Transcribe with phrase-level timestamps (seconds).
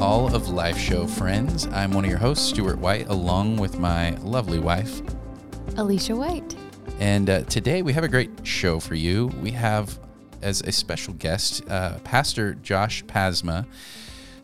[0.00, 1.66] All of Life show, friends.
[1.68, 5.00] I'm one of your hosts, Stuart White, along with my lovely wife,
[5.78, 6.54] Alicia White.
[7.00, 9.28] And uh, today we have a great show for you.
[9.40, 9.98] We have
[10.42, 13.66] as a special guest uh, Pastor Josh Pasma.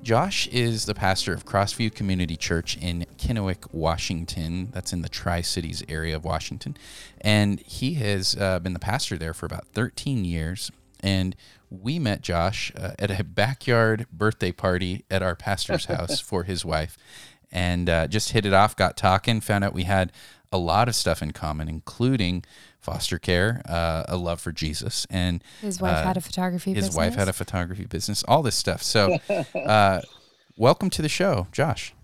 [0.03, 4.71] Josh is the pastor of Crossview Community Church in Kennewick, Washington.
[4.73, 6.79] That's in the Tri Cities area of Washington.
[7.21, 10.73] And he has uh, been the pastor there for about 13 years.
[11.03, 11.35] And
[11.71, 16.65] we met Josh uh, at a backyard birthday party at our pastor's house for his
[16.65, 16.97] wife
[17.53, 20.11] and uh, just hit it off, got talking, found out we had
[20.51, 22.45] a lot of stuff in common, including
[22.81, 26.73] foster care, uh, a love for Jesus, and his wife uh, had a photography.
[26.73, 26.97] His business.
[26.97, 28.25] wife had a photography business.
[28.25, 28.83] All this stuff.
[28.83, 29.19] So,
[29.55, 30.01] uh,
[30.57, 31.95] welcome to the show, Josh.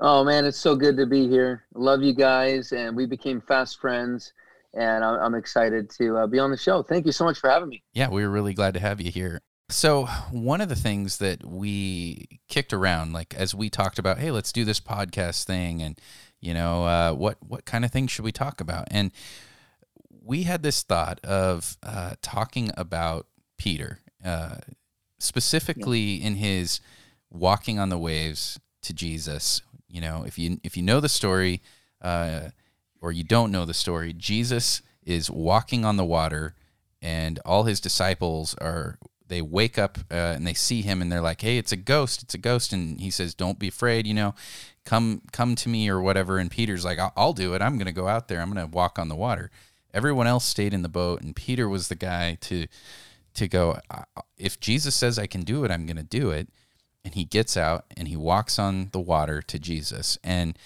[0.00, 1.64] Oh man, it's so good to be here.
[1.74, 4.32] Love you guys, and we became fast friends.
[4.72, 6.82] And I'm excited to uh, be on the show.
[6.82, 7.82] Thank you so much for having me.
[7.92, 9.40] Yeah, we were really glad to have you here.
[9.68, 14.30] So, one of the things that we kicked around, like as we talked about, hey,
[14.30, 16.00] let's do this podcast thing, and
[16.40, 18.88] you know, uh, what what kind of things should we talk about?
[18.90, 19.12] And
[20.22, 23.26] we had this thought of uh, talking about
[23.58, 24.56] Peter, uh,
[25.18, 26.26] specifically yeah.
[26.28, 26.80] in his
[27.30, 29.62] walking on the waves to Jesus.
[29.88, 31.62] You know, if you if you know the story,
[32.02, 32.50] uh,
[33.00, 36.54] or you don't know the story, Jesus is walking on the water,
[37.00, 38.98] and all his disciples are.
[39.26, 42.22] They wake up uh, and they see him, and they're like, "Hey, it's a ghost!
[42.22, 44.06] It's a ghost!" And he says, "Don't be afraid.
[44.06, 44.34] You know,
[44.84, 47.62] come come to me or whatever." And Peter's like, "I'll, I'll do it.
[47.62, 48.40] I'm going to go out there.
[48.40, 49.52] I'm going to walk on the water."
[49.94, 52.66] Everyone else stayed in the boat, and Peter was the guy to
[53.34, 53.78] to go.
[54.36, 56.48] If Jesus says I can do it, I'm going to do it.
[57.04, 60.18] And he gets out and he walks on the water to Jesus.
[60.22, 60.58] And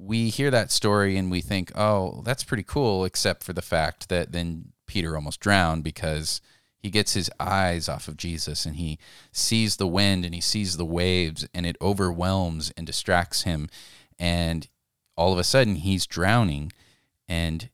[0.00, 4.08] we hear that story and we think, oh, that's pretty cool, except for the fact
[4.08, 6.40] that then Peter almost drowned because
[6.78, 8.98] he gets his eyes off of Jesus and he
[9.30, 13.68] sees the wind and he sees the waves and it overwhelms and distracts him.
[14.18, 14.66] And
[15.16, 16.72] all of a sudden he's drowning.
[17.28, 17.68] And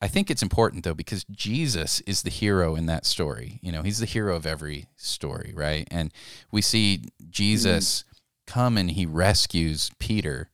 [0.00, 3.58] I think it's important though because Jesus is the hero in that story.
[3.60, 5.88] You know, he's the hero of every story, right?
[5.90, 6.12] And
[6.52, 8.52] we see Jesus mm-hmm.
[8.52, 10.48] come and he rescues Peter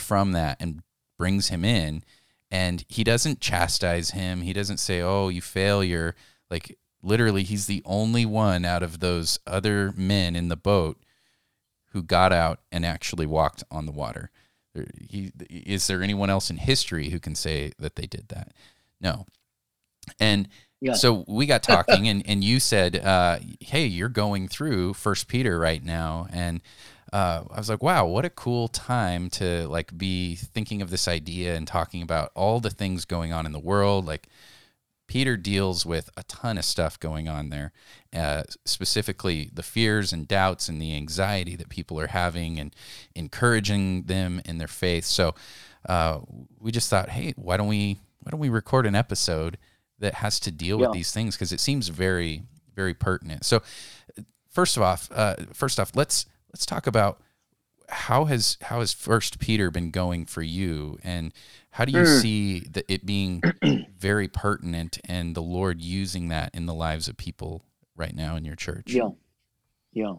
[0.00, 0.82] from that and
[1.18, 2.02] brings him in
[2.50, 4.42] and he doesn't chastise him.
[4.42, 6.16] He doesn't say, "Oh, you failure."
[6.50, 10.98] Like literally he's the only one out of those other men in the boat
[11.92, 14.30] who got out and actually walked on the water.
[15.08, 18.52] He, is there anyone else in history who can say that they did that?
[19.00, 19.26] No.
[20.20, 20.48] And
[20.80, 20.94] yeah.
[20.94, 25.58] so we got talking and, and you said, uh, Hey, you're going through first Peter
[25.58, 26.28] right now.
[26.32, 26.60] And,
[27.12, 31.08] uh, I was like, wow, what a cool time to like be thinking of this
[31.08, 34.06] idea and talking about all the things going on in the world.
[34.06, 34.28] Like
[35.08, 37.72] Peter deals with a ton of stuff going on there,
[38.14, 42.74] uh, specifically the fears and doubts and the anxiety that people are having and
[43.16, 45.04] encouraging them in their faith.
[45.04, 45.34] So
[45.88, 46.20] uh,
[46.60, 49.58] we just thought, hey, why don't we why don't we record an episode
[49.98, 50.86] that has to deal yeah.
[50.86, 52.44] with these things because it seems very
[52.76, 53.44] very pertinent.
[53.44, 53.62] So
[54.48, 57.20] first of all, uh, first off, let's let's talk about
[57.88, 61.32] how has how has First Peter been going for you, and
[61.70, 62.20] how do you mm.
[62.20, 63.42] see that it being
[63.98, 67.64] very pertinent and the Lord using that in the lives of people
[67.96, 68.92] right now in your church?
[68.92, 69.10] Yeah,
[69.92, 70.14] yeah.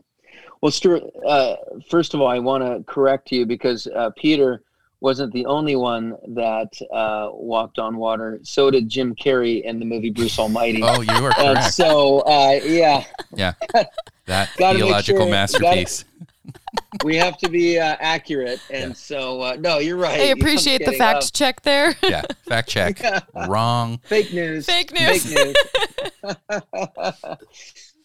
[0.61, 1.55] Well, Stuart, uh,
[1.89, 4.63] first of all, I want to correct you because uh, Peter
[5.01, 8.39] wasn't the only one that uh, walked on water.
[8.43, 10.81] So did Jim Carrey in the movie Bruce Almighty.
[10.83, 11.73] oh, you are correct.
[11.73, 13.03] So, uh, yeah.
[13.35, 13.53] Yeah.
[14.31, 16.05] That theological sure, masterpiece.
[16.05, 18.61] Gotta, we have to be uh, accurate.
[18.69, 18.95] And yeah.
[18.95, 20.19] so, uh, no, you're right.
[20.21, 21.95] I appreciate the fact um, check there.
[22.03, 22.21] yeah.
[22.47, 23.01] Fact check.
[23.01, 23.19] Yeah.
[23.47, 23.99] Wrong.
[24.05, 24.65] Fake news.
[24.65, 25.33] Fake news.
[25.33, 25.55] Fake
[26.23, 26.55] news.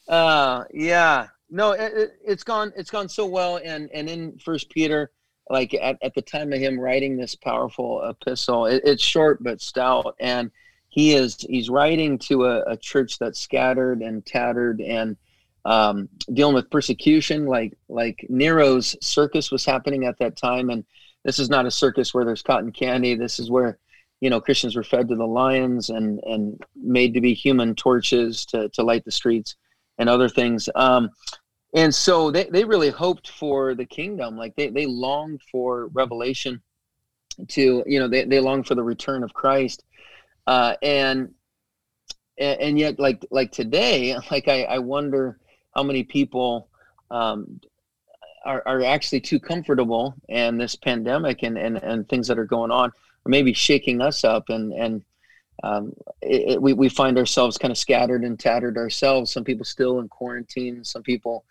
[0.09, 1.29] uh, yeah.
[1.49, 2.73] No, it, it, it's gone.
[2.77, 3.61] It's gone so well.
[3.65, 5.13] And, and in first Peter,
[5.49, 9.61] like at, at the time of him writing this powerful epistle it, it's short but
[9.61, 10.51] stout and
[10.89, 15.17] he is he's writing to a, a church that's scattered and tattered and
[15.67, 20.71] um, dealing with persecution like like nero's circus was happening at that time.
[20.71, 20.85] And
[21.25, 23.17] this is not a circus where there's cotton candy.
[23.17, 23.79] This is where
[24.21, 28.47] you know christians were fed to the lions and and made to be human torches
[28.47, 29.57] to, to light the streets
[29.99, 30.69] and other things.
[30.77, 31.11] Um,
[31.75, 34.37] and so they, they really hoped for the kingdom.
[34.37, 36.63] Like they, they longed for revelation
[37.49, 39.83] to you know they, they longed for the return of christ.
[40.47, 41.35] Uh, and
[42.39, 45.41] and yet like like today like i, I wonder
[45.77, 46.69] how many people
[47.11, 47.61] um,
[48.45, 52.71] are, are actually too comfortable and this pandemic and, and and things that are going
[52.71, 55.05] on are maybe shaking us up and and
[55.63, 59.65] um, it, it, we, we find ourselves kind of scattered and tattered ourselves some people
[59.65, 61.45] still in quarantine some people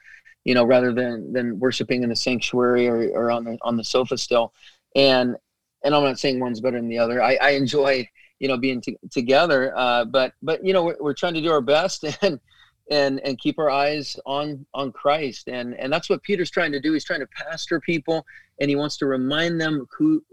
[0.45, 3.83] you know, rather than than worshiping in the sanctuary or, or on the on the
[3.83, 4.53] sofa still.
[4.95, 5.35] And
[5.83, 7.21] and I'm not saying one's better than the other.
[7.21, 8.07] I, I enjoy
[8.39, 11.51] you know being t- together, uh, but but you know we're, we're trying to do
[11.51, 12.39] our best and
[12.89, 15.47] and and keep our eyes on on Christ.
[15.47, 16.93] And and that's what Peter's trying to do.
[16.93, 18.25] He's trying to pastor people
[18.59, 20.23] and he wants to remind them who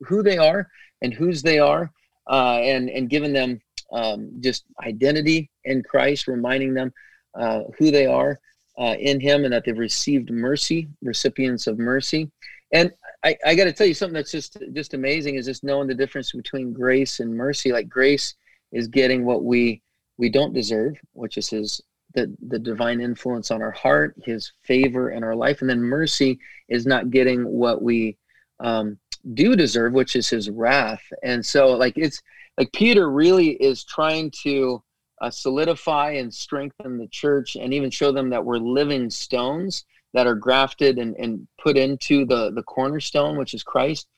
[0.00, 0.68] who they are
[1.02, 1.92] and whose they are
[2.28, 3.60] uh, and and giving them
[3.92, 6.92] um, just identity in Christ reminding them
[7.38, 8.38] uh, who they are
[8.78, 12.30] uh, in him and that they've received mercy recipients of mercy.
[12.72, 12.92] And
[13.24, 15.94] I, I got to tell you something that's just just amazing is just knowing the
[15.94, 17.72] difference between grace and mercy.
[17.72, 18.34] Like grace
[18.72, 19.82] is getting what we
[20.18, 21.80] we don't deserve, which is his
[22.14, 25.60] the, the divine influence on our heart, his favor in our life.
[25.60, 26.38] And then mercy
[26.68, 28.16] is not getting what we
[28.60, 28.98] um,
[29.34, 31.02] do deserve, which is his wrath.
[31.22, 32.22] And so like it's
[32.56, 34.82] like Peter really is trying to
[35.20, 39.84] uh, solidify and strengthen the church and even show them that we're living stones
[40.14, 44.08] that are grafted and, and put into the, the cornerstone, which is Christ.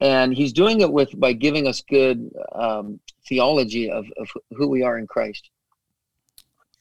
[0.00, 4.82] And he's doing it with by giving us good um, theology of, of who we
[4.82, 5.50] are in Christ.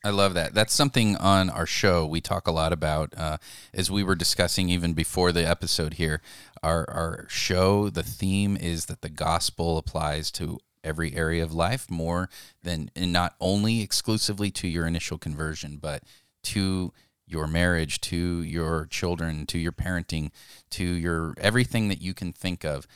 [0.03, 0.53] I love that.
[0.53, 3.13] That's something on our show we talk a lot about.
[3.17, 3.37] Uh,
[3.73, 6.21] as we were discussing even before the episode here,
[6.63, 11.89] our our show the theme is that the gospel applies to every area of life
[11.89, 12.29] more
[12.63, 16.03] than and not only exclusively to your initial conversion, but
[16.43, 16.93] to
[17.25, 20.31] your marriage, to your children, to your parenting,
[20.69, 22.87] to your everything that you can think of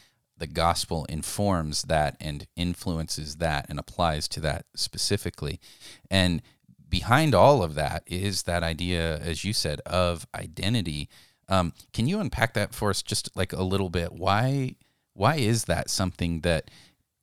[0.42, 5.60] the gospel informs that and influences that and applies to that specifically.
[6.10, 6.42] And
[6.90, 11.10] behind all of that is that idea, as you said, of identity.
[11.48, 14.14] Um, can you unpack that for us just like a little bit?
[14.14, 14.76] Why
[15.14, 16.72] why is that something that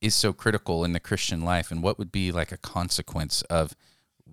[0.01, 3.75] is so critical in the Christian life, and what would be like a consequence of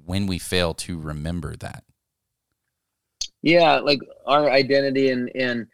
[0.05, 1.83] when we fail to remember that?
[3.41, 5.67] Yeah, like our identity and and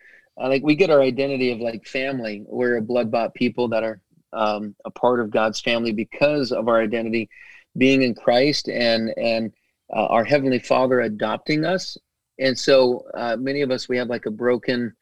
[0.47, 2.43] like we get our identity of like family.
[2.47, 4.01] We're a blood bought people that are
[4.33, 7.29] um, a part of God's family because of our identity
[7.77, 9.51] being in Christ and and
[9.93, 11.97] uh, our heavenly Father adopting us.
[12.39, 14.95] And so uh, many of us we have like a broken,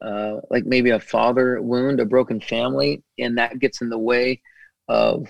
[0.00, 4.40] uh, like maybe a father wound, a broken family, and that gets in the way
[4.88, 5.26] of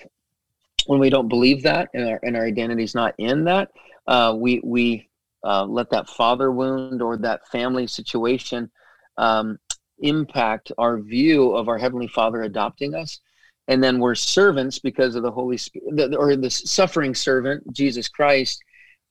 [0.86, 3.70] when we don't believe that and our and our identity is not in that.
[4.06, 5.08] Uh, we we
[5.44, 8.70] uh, let that father wound or that family situation
[9.18, 9.58] um,
[10.00, 13.20] impact our view of our heavenly father adopting us.
[13.68, 18.62] And then we're servants because of the holy spirit or the suffering servant jesus christ.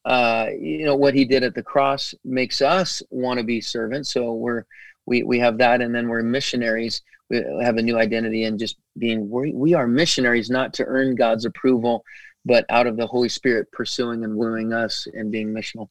[0.06, 4.14] Uh, you know what he did at the cross makes us want to be servants.
[4.14, 4.66] So we're
[5.08, 7.02] we, we have that and then we're missionaries.
[7.30, 11.16] We have a new identity and just being we, we are missionaries not to earn
[11.16, 12.04] god's approval
[12.46, 15.90] but out of the holy spirit pursuing and wooing us and being missional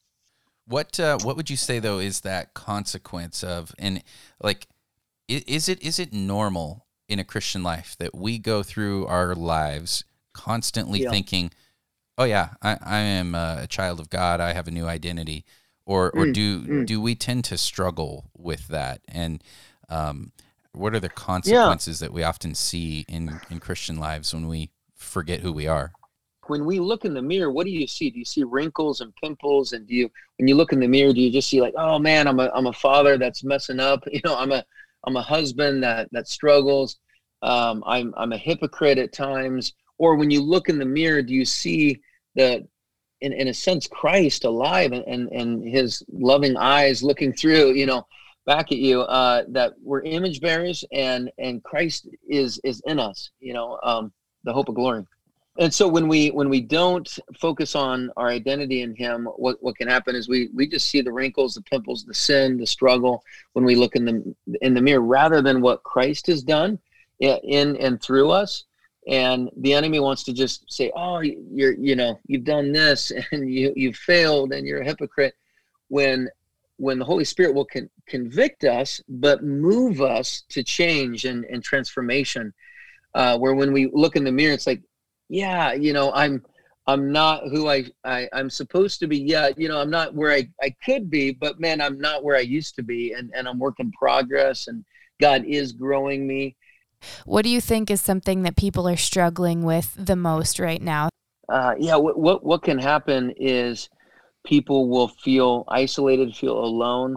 [0.67, 4.03] what uh, what would you say though is that consequence of and
[4.43, 4.67] like
[5.29, 10.05] is it is it normal in a Christian life that we go through our lives
[10.33, 11.11] constantly yeah.
[11.11, 11.51] thinking,
[12.19, 14.41] "Oh yeah, I, I am a child of God.
[14.41, 15.45] I have a new identity,"
[15.87, 16.87] or or mm, do mm.
[16.87, 19.01] do we tend to struggle with that?
[19.09, 19.43] And
[19.89, 20.33] um,
[20.73, 22.09] what are the consequences yeah.
[22.09, 25.93] that we often see in in Christian lives when we forget who we are?
[26.49, 28.11] When we look in the mirror, what do you see?
[28.11, 29.73] Do you see wrinkles and pimples?
[29.73, 31.99] And do you, when you look in the mirror, do you just see like, oh
[31.99, 34.05] man, I'm a, I'm a father that's messing up.
[34.13, 34.65] You know, I'm a,
[35.07, 36.99] I'm a husband that, that struggles.
[37.43, 39.75] Um, I'm, I'm a hypocrite at times.
[39.99, 42.01] Or when you look in the mirror, do you see
[42.35, 42.67] the,
[43.21, 47.87] in, in a sense, Christ alive and, and, and his loving eyes looking through, you
[47.87, 48.07] know,
[48.47, 53.31] back at you, uh, that we're image bearers and, and Christ is, is in us,
[53.41, 54.13] you know, um,
[54.45, 55.05] the hope of glory
[55.59, 59.77] and so when we when we don't focus on our identity in him what what
[59.77, 63.23] can happen is we we just see the wrinkles the pimples the sin the struggle
[63.53, 66.79] when we look in the in the mirror rather than what christ has done
[67.21, 68.65] in and through us.
[69.07, 73.53] And the enemy wants to just say oh you're you know you've done this and
[73.53, 75.35] you you've failed and you're a hypocrite
[75.89, 76.29] when
[76.79, 81.63] when the holy spirit will con- convict us but move us to change and, and
[81.63, 82.53] transformation.
[83.15, 84.83] Uh, where when we look in the mirror it's like
[85.29, 86.43] yeah, you know, I'm
[86.87, 89.59] I'm not who I, I I'm supposed to be yet.
[89.59, 92.41] You know, I'm not where I, I could be, but man, I'm not where I
[92.41, 94.85] used to be and, and I'm work in progress and
[95.21, 96.57] God is growing me.
[97.25, 101.09] What do you think is something that people are struggling with the most right now?
[101.49, 103.89] Uh, yeah, what, what what can happen is
[104.45, 107.17] people will feel isolated, feel alone,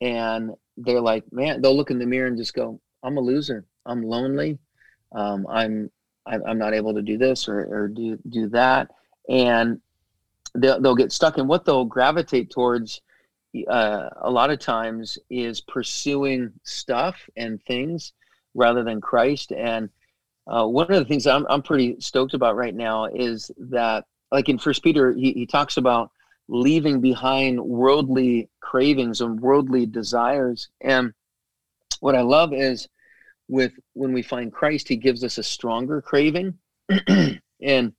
[0.00, 3.64] and they're like, man, they'll look in the mirror and just go, "I'm a loser.
[3.86, 4.58] I'm lonely.
[5.12, 5.90] Um, I'm
[6.28, 8.90] I'm not able to do this or, or do do that,
[9.28, 9.80] and
[10.54, 11.38] they'll, they'll get stuck.
[11.38, 13.00] And what they'll gravitate towards
[13.68, 18.12] uh, a lot of times is pursuing stuff and things
[18.54, 19.52] rather than Christ.
[19.52, 19.88] And
[20.46, 24.48] uh, one of the things I'm, I'm pretty stoked about right now is that, like
[24.48, 26.10] in First Peter, he, he talks about
[26.48, 30.68] leaving behind worldly cravings and worldly desires.
[30.80, 31.12] And
[32.00, 32.88] what I love is
[33.48, 36.54] with when we find Christ, he gives us a stronger craving.
[37.62, 37.92] and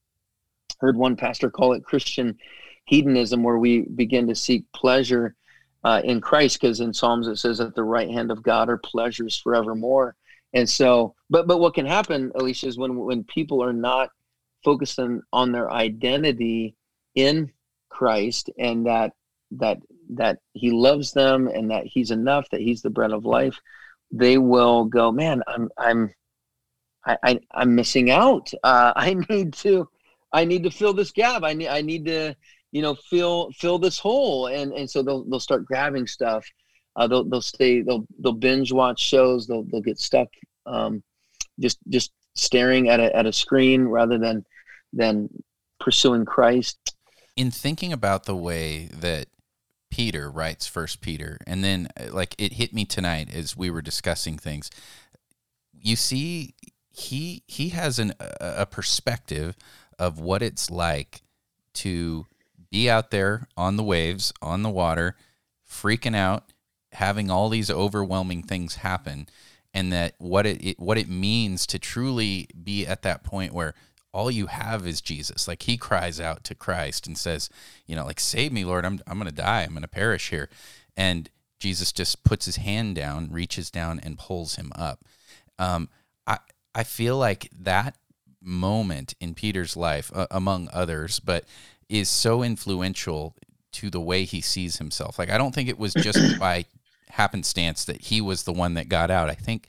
[0.79, 2.37] heard one pastor call it Christian
[2.85, 5.35] hedonism, where we begin to seek pleasure
[5.83, 8.77] uh, in Christ, because in Psalms it says, "At the right hand of God are
[8.77, 10.15] pleasures forevermore."
[10.53, 14.09] And so, but but what can happen, Alicia, is when when people are not
[14.63, 16.75] focusing on their identity
[17.15, 17.51] in
[17.89, 19.13] Christ and that
[19.51, 19.77] that
[20.09, 23.59] that He loves them and that He's enough, that He's the bread of life,
[24.11, 26.13] they will go, man, I'm I'm
[27.05, 28.51] I, I am missing out.
[28.63, 29.87] Uh, I need to
[30.31, 31.43] I need to fill this gap.
[31.43, 32.35] I need I need to
[32.71, 36.45] you know fill fill this hole and and so they'll they'll start grabbing stuff
[36.95, 40.27] uh, they'll they'll stay they'll they'll binge watch shows they'll they'll get stuck
[40.65, 41.01] um,
[41.59, 44.45] just just staring at a at a screen rather than
[44.93, 45.29] than
[45.79, 46.95] pursuing Christ
[47.35, 49.27] in thinking about the way that
[49.89, 53.81] Peter writes first Peter and then uh, like it hit me tonight as we were
[53.81, 54.69] discussing things.
[55.73, 56.55] You see
[56.91, 59.55] he he has an a perspective
[59.97, 61.21] of what it's like
[61.73, 62.25] to
[62.71, 65.15] be out there on the waves, on the water,
[65.69, 66.51] freaking out,
[66.93, 69.27] having all these overwhelming things happen,
[69.73, 73.73] and that what it, it what it means to truly be at that point where
[74.13, 75.47] all you have is Jesus.
[75.47, 77.49] Like he cries out to Christ and says,
[77.85, 78.85] you know, like save me, Lord.
[78.85, 79.63] I'm I'm going to die.
[79.63, 80.49] I'm going to perish here.
[80.97, 85.03] And Jesus just puts his hand down, reaches down and pulls him up.
[85.57, 85.89] Um,
[86.25, 86.39] I
[86.73, 87.97] I feel like that
[88.41, 91.45] moment in Peter's life, uh, among others, but
[91.89, 93.35] is so influential
[93.71, 95.19] to the way he sees himself.
[95.19, 96.65] Like I don't think it was just by
[97.09, 99.29] happenstance that he was the one that got out.
[99.29, 99.67] I think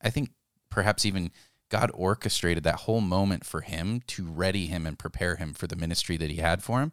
[0.00, 0.30] I think
[0.70, 1.30] perhaps even
[1.72, 5.74] God orchestrated that whole moment for him to ready him and prepare him for the
[5.74, 6.92] ministry that he had for him.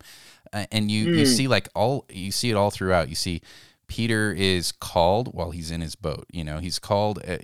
[0.54, 1.18] Uh, and you mm.
[1.18, 1.32] you hmm.
[1.32, 3.10] see like all you see it all throughout.
[3.10, 3.42] You see
[3.88, 6.28] Peter is called while he's in his boat.
[6.32, 7.40] You know, he's called uh,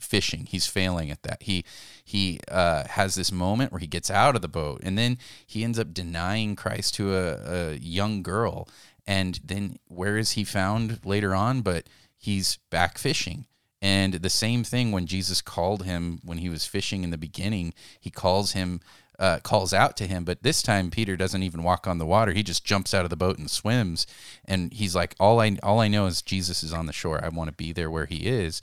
[0.00, 0.46] fishing.
[0.46, 1.44] He's failing at that.
[1.44, 1.64] He
[2.04, 5.16] he uh, has this moment where he gets out of the boat, and then
[5.46, 8.68] he ends up denying Christ to a, a young girl.
[9.06, 11.62] And then where is he found later on?
[11.62, 11.86] But
[12.18, 13.46] he's back fishing.
[13.82, 17.72] And the same thing when Jesus called him when he was fishing in the beginning,
[17.98, 18.80] he calls him
[19.20, 20.24] uh, calls out to him.
[20.24, 22.32] But this time, Peter doesn't even walk on the water.
[22.32, 24.06] He just jumps out of the boat and swims.
[24.46, 27.22] And he's like, "All I all I know is Jesus is on the shore.
[27.22, 28.62] I want to be there where he is."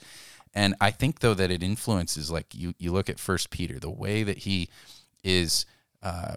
[0.54, 3.90] And I think though that it influences, like you you look at First Peter, the
[3.90, 4.68] way that he
[5.22, 5.64] is
[6.02, 6.34] uh,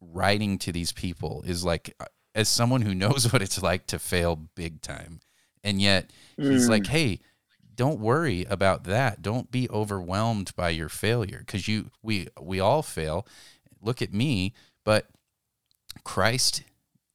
[0.00, 4.00] writing to these people is like uh, as someone who knows what it's like to
[4.00, 5.20] fail big time,
[5.62, 6.70] and yet he's mm.
[6.70, 7.20] like, "Hey."
[7.76, 9.22] Don't worry about that.
[9.22, 13.26] Don't be overwhelmed by your failure because you we we all fail.
[13.80, 14.54] Look at me,
[14.84, 15.06] but
[16.04, 16.62] Christ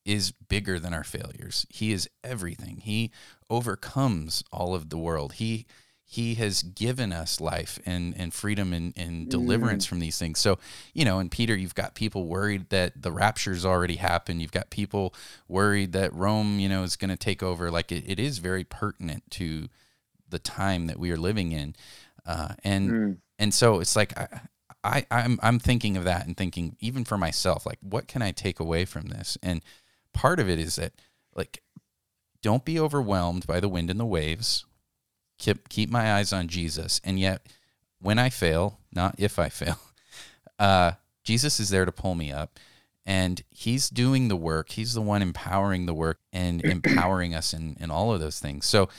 [0.05, 1.65] is bigger than our failures.
[1.69, 2.77] He is everything.
[2.77, 3.11] He
[3.49, 5.33] overcomes all of the world.
[5.33, 5.65] He
[6.11, 9.89] he has given us life and, and freedom and, and deliverance mm.
[9.89, 10.39] from these things.
[10.39, 10.59] So,
[10.93, 14.41] you know, and Peter, you've got people worried that the rapture's already happened.
[14.41, 15.13] You've got people
[15.47, 17.71] worried that Rome, you know, is going to take over.
[17.71, 19.69] Like it, it is very pertinent to
[20.31, 21.75] the time that we are living in,
[22.25, 23.17] uh, and mm.
[23.37, 24.39] and so it's like I,
[24.83, 28.31] I I'm I'm thinking of that and thinking even for myself, like what can I
[28.31, 29.37] take away from this?
[29.43, 29.61] And
[30.13, 30.93] part of it is that
[31.35, 31.61] like
[32.41, 34.65] don't be overwhelmed by the wind and the waves.
[35.37, 37.47] Keep keep my eyes on Jesus, and yet
[37.99, 39.79] when I fail, not if I fail,
[40.57, 42.59] uh, Jesus is there to pull me up
[43.05, 47.75] and he's doing the work he's the one empowering the work and empowering us in,
[47.79, 48.89] in all of those things so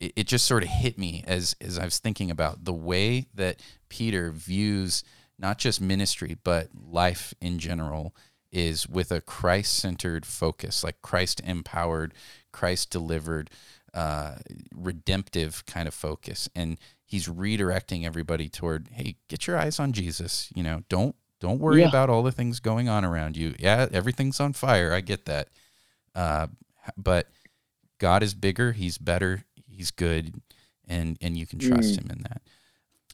[0.00, 3.26] it, it just sort of hit me as as I was thinking about the way
[3.34, 5.04] that Peter views
[5.38, 8.14] not just ministry but life in general
[8.52, 12.14] is with a Christ centered focus, like Christ empowered,
[12.52, 13.50] Christ delivered,
[13.94, 14.36] uh,
[14.74, 16.48] redemptive kind of focus.
[16.54, 20.50] And he's redirecting everybody toward, hey, get your eyes on Jesus.
[20.54, 21.88] You know, don't don't worry yeah.
[21.88, 23.54] about all the things going on around you.
[23.58, 24.92] Yeah, everything's on fire.
[24.92, 25.48] I get that.
[26.14, 26.48] Uh,
[26.96, 27.28] but
[27.98, 28.72] God is bigger.
[28.72, 29.44] He's better
[29.80, 30.42] he's good
[30.86, 32.02] and and you can trust mm.
[32.02, 32.42] him in that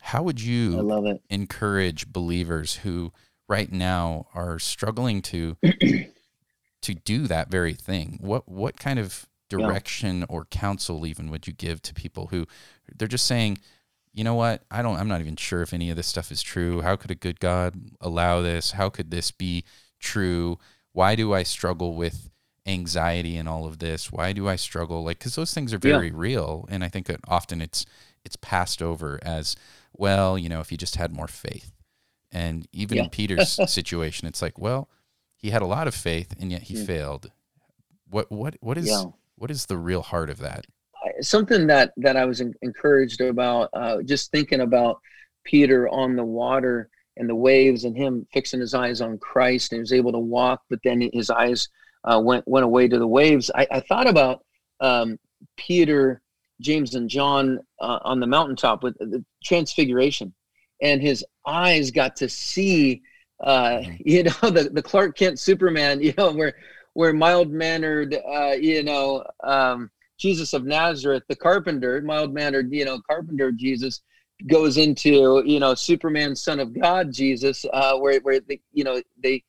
[0.00, 1.22] how would you I love it.
[1.30, 3.12] encourage believers who
[3.48, 5.56] right now are struggling to
[6.82, 10.26] to do that very thing what what kind of direction yeah.
[10.28, 12.46] or counsel even would you give to people who
[12.96, 13.58] they're just saying
[14.12, 16.42] you know what i don't i'm not even sure if any of this stuff is
[16.42, 19.62] true how could a good god allow this how could this be
[20.00, 20.58] true
[20.92, 22.28] why do i struggle with
[22.66, 24.10] anxiety and all of this?
[24.10, 25.04] Why do I struggle?
[25.04, 26.14] Like, because those things are very yeah.
[26.14, 27.86] real, and I think that often it's
[28.24, 29.56] it's passed over as
[29.92, 30.36] well.
[30.36, 31.72] You know, if you just had more faith,
[32.32, 33.04] and even yeah.
[33.04, 34.88] in Peter's situation, it's like, well,
[35.36, 36.86] he had a lot of faith, and yet he mm.
[36.86, 37.30] failed.
[38.08, 39.04] What what what is yeah.
[39.36, 40.66] what is the real heart of that?
[41.20, 45.00] Something that that I was encouraged about, uh, just thinking about
[45.44, 49.78] Peter on the water and the waves, and him fixing his eyes on Christ, and
[49.78, 51.68] he was able to walk, but then his eyes
[52.06, 53.50] uh, went went away to the waves.
[53.54, 54.44] I, I thought about
[54.80, 55.18] um,
[55.56, 56.22] Peter,
[56.60, 60.32] James, and John uh, on the mountaintop with the Transfiguration,
[60.82, 63.02] and his eyes got to see,
[63.40, 63.94] uh, mm-hmm.
[64.04, 66.54] you know, the, the Clark Kent Superman, you know, where
[66.94, 72.86] where mild mannered, uh, you know, um, Jesus of Nazareth, the carpenter, mild mannered, you
[72.86, 74.00] know, carpenter Jesus
[74.46, 79.00] goes into you know Superman, Son of God, Jesus, uh, where where they, you know
[79.22, 79.42] they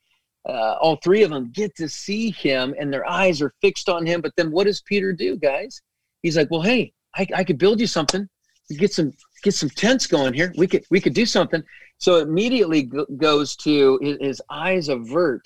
[0.48, 4.06] uh, all three of them get to see him and their eyes are fixed on
[4.06, 4.20] him.
[4.20, 5.82] But then what does Peter do, guys?
[6.22, 8.28] He's like, well, hey, I, I could build you something.
[8.70, 9.12] Get some
[9.42, 10.52] get some tents going here.
[10.56, 11.62] We could we could do something.
[11.98, 15.42] So immediately goes to his, his, eyes avert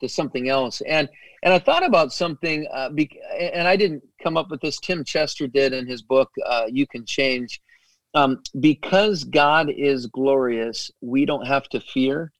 [0.00, 0.80] to something else.
[0.82, 1.08] And
[1.42, 4.78] and I thought about something, uh, be, and I didn't come up with this.
[4.78, 7.60] Tim Chester did in his book, uh, "You Can Change."
[8.14, 12.32] Um, because God is glorious, we don't have to fear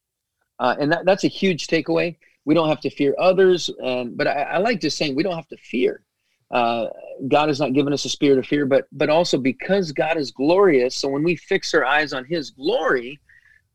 [0.61, 2.17] uh, and that, that's a huge takeaway.
[2.45, 5.35] We don't have to fear others, and but I, I like just saying we don't
[5.35, 6.05] have to fear.
[6.50, 6.87] Uh,
[7.29, 10.31] God has not given us a spirit of fear, but but also because God is
[10.31, 10.95] glorious.
[10.95, 13.19] So when we fix our eyes on His glory,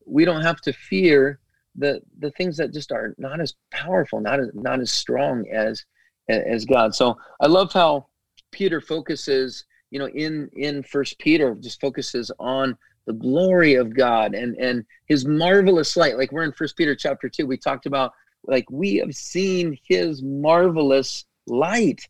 [0.06, 1.40] we don't have to fear
[1.76, 5.84] the the things that just are not as powerful, not as not as strong as
[6.30, 6.94] as God.
[6.96, 8.08] So I love how
[8.52, 14.34] Peter focuses, you know, in in First Peter, just focuses on the glory of God
[14.34, 16.18] and and his marvelous light.
[16.18, 18.12] Like we're in First Peter chapter two, we talked about
[18.48, 22.02] like we have seen his marvelous light.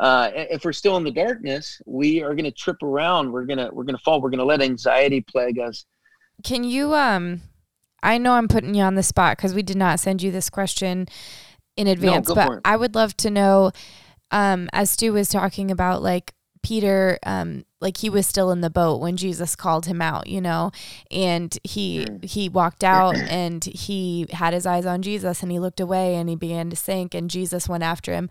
[0.00, 3.30] Uh, if we're still in the darkness, we are going to trip around.
[3.30, 4.20] We're gonna we're gonna fall.
[4.20, 5.84] We're gonna let anxiety plague us.
[6.42, 7.42] Can you um?
[8.02, 10.50] I know I'm putting you on the spot because we did not send you this
[10.50, 11.08] question
[11.76, 13.72] in advance, no, but I would love to know.
[14.30, 16.33] Um, as Stu was talking about, like
[16.64, 20.40] Peter, um, like he was still in the boat when Jesus called him out, you
[20.40, 20.72] know,
[21.10, 22.24] and he mm.
[22.24, 26.30] he walked out and he had his eyes on Jesus and he looked away and
[26.30, 28.30] he began to sink and Jesus went after him.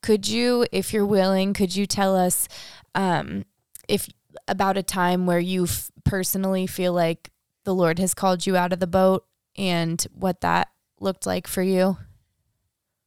[0.00, 2.46] Could you, if you're willing, could you tell us
[2.94, 3.44] um,
[3.88, 4.08] if
[4.46, 7.30] about a time where you f- personally feel like
[7.64, 10.68] the Lord has called you out of the boat and what that
[11.00, 11.96] looked like for you?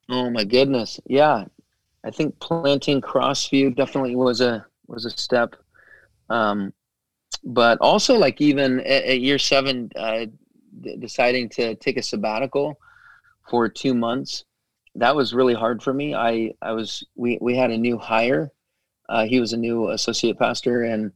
[0.10, 1.46] Oh my goodness, yeah.
[2.06, 5.56] I think planting Crossview definitely was a was a step.
[6.30, 6.74] Um,
[7.44, 10.26] but also like even at, at year seven, uh,
[10.82, 12.80] d- deciding to take a sabbatical
[13.50, 14.46] for two months,
[14.96, 16.16] that was really hard for me.
[16.16, 18.52] I, I was, we, we had a new hire.
[19.10, 21.12] Uh, he was a new associate pastor and,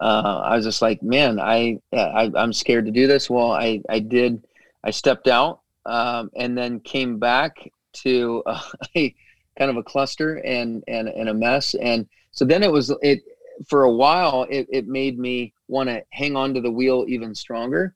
[0.00, 3.28] uh, I was just like, man, I, I, I'm scared to do this.
[3.28, 4.46] Well, I, I did,
[4.82, 7.70] I stepped out, um, and then came back
[8.04, 8.42] to
[8.96, 9.14] a
[9.60, 11.74] kind of a cluster and, and, and a mess.
[11.74, 13.22] And, so then it was it
[13.68, 14.46] for a while.
[14.48, 17.94] It, it made me want to hang on to the wheel even stronger,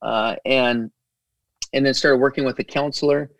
[0.00, 0.90] uh, and
[1.72, 3.30] and then started working with a counselor,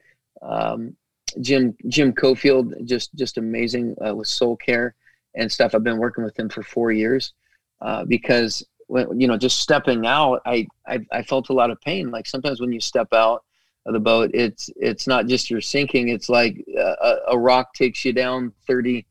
[0.42, 0.96] um,
[1.40, 4.94] Jim Jim Cofield, just just amazing uh, with soul care
[5.34, 5.74] and stuff.
[5.74, 7.32] I've been working with him for four years
[7.80, 11.80] uh, because when you know just stepping out, I, I I felt a lot of
[11.80, 12.10] pain.
[12.10, 13.44] Like sometimes when you step out
[13.86, 16.08] of the boat, it's it's not just you're sinking.
[16.08, 19.06] It's like a, a rock takes you down thirty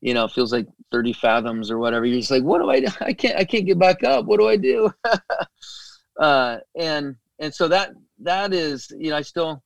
[0.00, 2.04] you know, feels like 30 fathoms or whatever.
[2.04, 2.86] You're just like, what do I do?
[3.00, 4.24] I can't, I can't get back up.
[4.26, 4.92] What do I do?
[6.20, 9.62] uh, and, and so that, that is, you know, I still,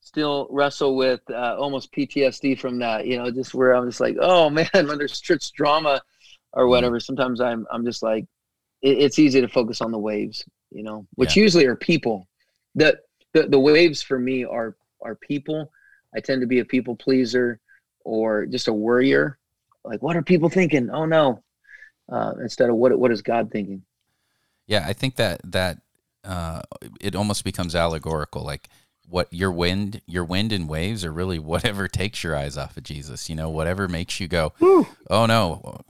[0.00, 4.16] still wrestle with uh, almost PTSD from that, you know, just where I'm just like,
[4.20, 6.00] oh man, when there's such drama
[6.52, 6.70] or mm-hmm.
[6.70, 8.26] whatever, sometimes I'm, I'm just like,
[8.82, 11.42] it, it's easy to focus on the waves, you know, which yeah.
[11.42, 12.26] usually are people
[12.74, 12.98] that
[13.32, 15.70] the, the waves for me are, are people.
[16.14, 17.60] I tend to be a people pleaser
[18.04, 19.38] or just a worrier.
[19.84, 20.90] Like what are people thinking?
[20.90, 21.42] Oh no.
[22.10, 23.82] Uh, instead of what what is god thinking?
[24.66, 25.78] Yeah i think that that
[26.22, 26.60] uh,
[27.00, 28.44] it almost becomes allegorical.
[28.44, 28.68] Like
[29.08, 32.84] what your wind your wind and waves are really whatever takes your eyes off of
[32.84, 34.86] jesus you know whatever makes you go Woo.
[35.08, 35.80] oh no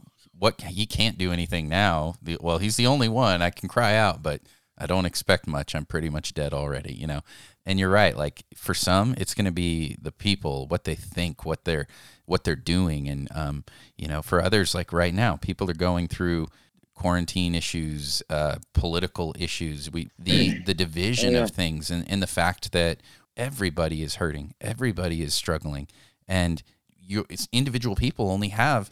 [0.41, 2.15] what he can't do anything now.
[2.39, 3.43] Well he's the only one.
[3.43, 4.41] I can cry out but
[4.81, 5.75] i don't expect much.
[5.75, 7.21] I'm pretty much dead already you know?
[7.65, 11.45] And you're right like for some it's going to be the people what they think
[11.45, 11.87] what they're
[12.25, 13.07] what they're doing.
[13.07, 13.63] And um,
[13.97, 16.47] you know for others like right now people are going through
[16.95, 19.91] quarantine issues uh, political issues.
[19.91, 21.43] We the the division yeah.
[21.43, 23.01] of things and, and the fact that
[23.37, 25.87] everybody is hurting everybody is struggling.
[26.27, 26.63] And
[26.97, 28.89] you individual people only have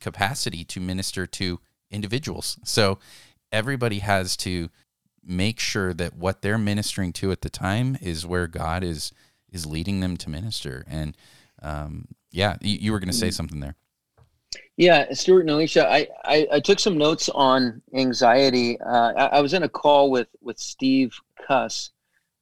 [0.00, 2.58] capacity to minister to individuals.
[2.64, 2.98] So
[3.50, 4.70] everybody has to
[5.24, 9.12] make sure that what they're ministering to at the time is where God is
[9.50, 10.84] is leading them to minister.
[10.88, 11.16] And
[11.62, 13.34] um, yeah, you, you were going to say mm-hmm.
[13.34, 13.76] something there.
[14.76, 18.80] Yeah, Stuart and Alicia, I, I, I took some notes on anxiety.
[18.80, 21.14] Uh, I, I, was in a call with with Steve
[21.46, 21.90] Cuss,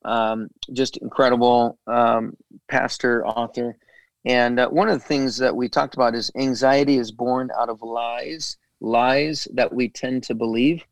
[0.04, 2.36] um, just incredible um,
[2.68, 3.76] pastor, author,
[4.24, 7.68] and uh, one of the things that we talked about is anxiety is born out
[7.68, 10.84] of lies, lies that we tend to believe.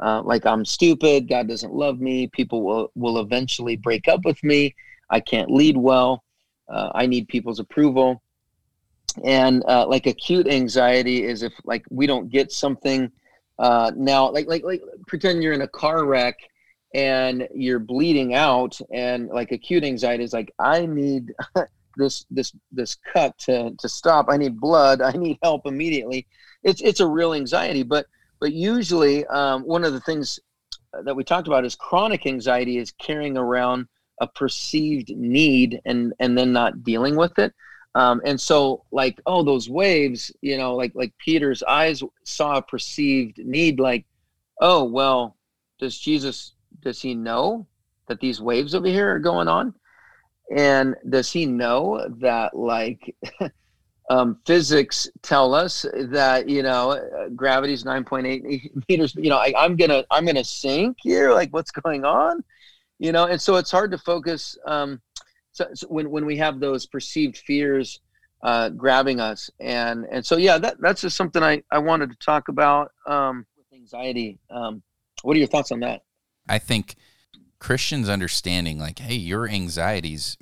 [0.00, 4.42] Uh, like I'm stupid, God doesn't love me, people will will eventually break up with
[4.42, 4.74] me,
[5.10, 6.24] I can't lead well,
[6.68, 8.22] uh, I need people's approval.
[9.24, 13.10] And uh, like acute anxiety is if like we don't get something
[13.58, 16.36] uh, now like like like pretend you're in a car wreck
[16.94, 21.34] and you're bleeding out and like acute anxiety is like i need
[21.98, 24.26] this this this cut to to stop.
[24.30, 25.02] I need blood.
[25.02, 26.26] I need help immediately.
[26.62, 28.06] It's it's a real anxiety but
[28.40, 30.38] but usually um, one of the things
[31.04, 33.86] that we talked about is chronic anxiety is carrying around
[34.20, 37.52] a perceived need and and then not dealing with it.
[37.94, 42.62] Um, and so like oh those waves you know like like peter's eyes saw a
[42.62, 44.04] perceived need like
[44.60, 45.36] oh well
[45.78, 47.66] does jesus does he know
[48.08, 49.74] that these waves over here are going on?
[50.54, 53.14] And does he know that like
[54.10, 59.52] um, physics tell us that you know uh, gravity is 9.8 meters you know I,
[59.58, 62.42] i'm gonna i'm gonna sink here like what's going on
[62.98, 65.00] you know and so it's hard to focus um,
[65.52, 68.00] so, so when when we have those perceived fears
[68.42, 72.16] uh, grabbing us, and and so yeah, that that's just something I I wanted to
[72.18, 74.38] talk about um, with anxiety.
[74.50, 74.82] Um,
[75.22, 76.02] what are your thoughts on that?
[76.48, 76.94] I think
[77.58, 80.36] Christians understanding like, hey, your anxieties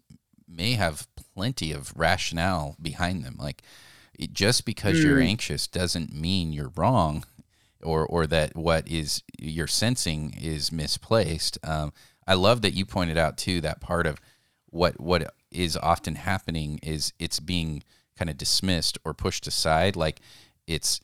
[0.49, 3.37] may have plenty of rationale behind them.
[3.39, 3.63] Like,
[4.33, 5.05] just because mm.
[5.05, 7.25] you're anxious doesn't mean you're wrong,
[7.83, 11.59] or or that what is you're sensing is misplaced.
[11.63, 11.93] Um,
[12.27, 14.21] I love that you pointed out too that part of
[14.71, 17.83] what what is often happening is it's being
[18.19, 20.21] kind of dismissed or pushed aside like
[20.67, 21.01] it's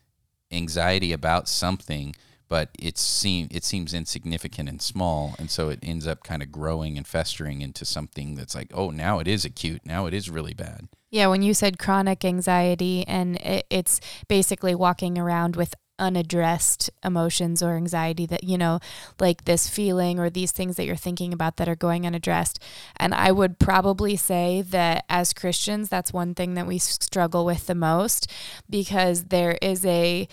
[0.50, 2.14] anxiety about something
[2.52, 6.52] but it seem it seems insignificant and small and so it ends up kind of
[6.52, 10.28] growing and festering into something that's like oh now it is acute now it is
[10.28, 10.86] really bad.
[11.10, 17.62] Yeah when you said chronic anxiety and it, it's basically walking around with unaddressed emotions
[17.62, 18.80] or anxiety that you know
[19.18, 22.62] like this feeling or these things that you're thinking about that are going unaddressed.
[22.98, 27.66] And i would probably say that as christians that's one thing that we struggle with
[27.66, 28.30] the most
[28.68, 30.28] because there is a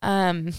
[0.00, 0.54] um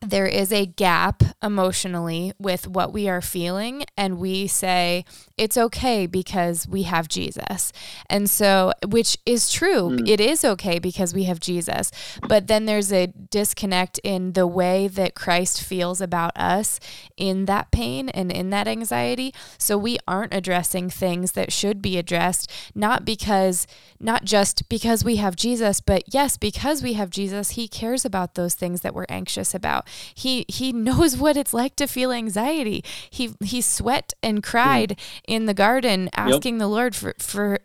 [0.00, 5.04] there is a gap emotionally with what we are feeling, and we say
[5.36, 7.70] it's okay because we have Jesus.
[8.08, 10.08] And so, which is true, mm.
[10.08, 11.90] it is okay because we have Jesus.
[12.26, 16.80] But then there's a disconnect in the way that Christ feels about us
[17.18, 19.34] in that pain and in that anxiety.
[19.58, 23.66] So, we aren't addressing things that should be addressed, not because,
[23.98, 28.34] not just because we have Jesus, but yes, because we have Jesus, He cares about
[28.34, 29.86] those things that we're anxious about.
[30.14, 32.84] He he knows what it's like to feel anxiety.
[33.08, 35.36] He he sweat and cried yeah.
[35.36, 36.60] in the garden asking yep.
[36.60, 37.58] the Lord for for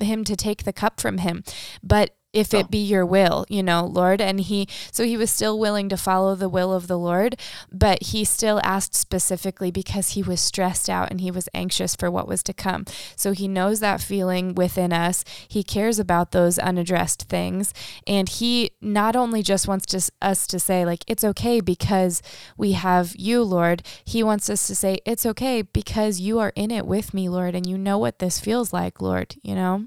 [0.00, 1.44] him to take the cup from him.
[1.82, 4.20] But if it be your will, you know, Lord.
[4.20, 7.40] And he, so he was still willing to follow the will of the Lord,
[7.72, 12.10] but he still asked specifically because he was stressed out and he was anxious for
[12.10, 12.84] what was to come.
[13.16, 15.24] So he knows that feeling within us.
[15.48, 17.72] He cares about those unaddressed things.
[18.06, 22.20] And he not only just wants to, us to say, like, it's okay because
[22.58, 26.70] we have you, Lord, he wants us to say, it's okay because you are in
[26.70, 29.86] it with me, Lord, and you know what this feels like, Lord, you know?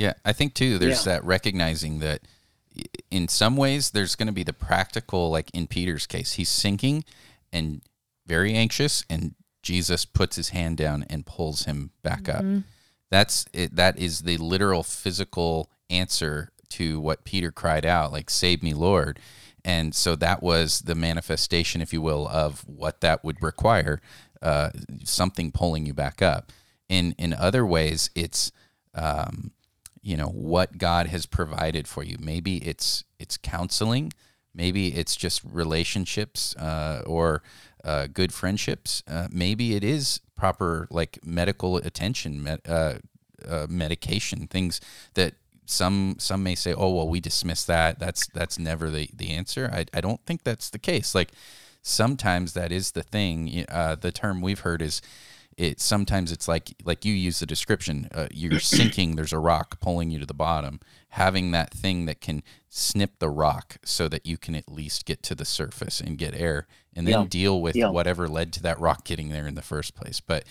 [0.00, 0.78] Yeah, I think too.
[0.78, 1.12] There's yeah.
[1.12, 2.22] that recognizing that
[3.10, 7.04] in some ways there's going to be the practical, like in Peter's case, he's sinking
[7.52, 7.82] and
[8.26, 12.56] very anxious, and Jesus puts his hand down and pulls him back mm-hmm.
[12.56, 12.62] up.
[13.10, 13.76] That's it.
[13.76, 19.20] That is the literal physical answer to what Peter cried out, like "Save me, Lord."
[19.66, 24.00] And so that was the manifestation, if you will, of what that would require,
[24.40, 24.70] uh,
[25.04, 26.52] something pulling you back up.
[26.88, 28.50] In in other ways, it's
[28.94, 29.50] um,
[30.02, 32.16] you know what God has provided for you.
[32.20, 34.12] Maybe it's it's counseling,
[34.54, 37.42] maybe it's just relationships uh, or
[37.84, 39.02] uh, good friendships.
[39.08, 42.94] Uh, maybe it is proper like medical attention, med- uh,
[43.46, 44.80] uh, medication, things
[45.14, 45.34] that
[45.66, 47.98] some some may say, oh well, we dismiss that.
[47.98, 49.70] That's that's never the the answer.
[49.72, 51.14] I I don't think that's the case.
[51.14, 51.30] Like
[51.82, 53.64] sometimes that is the thing.
[53.68, 55.00] Uh, the term we've heard is
[55.56, 58.08] it sometimes it's like like you use the description.
[58.14, 59.16] Uh, you're sinking.
[59.16, 60.80] There's a rock pulling you to the bottom.
[61.10, 65.22] Having that thing that can snip the rock so that you can at least get
[65.24, 67.26] to the surface and get air, and then yeah.
[67.28, 67.90] deal with yeah.
[67.90, 70.20] whatever led to that rock getting there in the first place.
[70.20, 70.44] But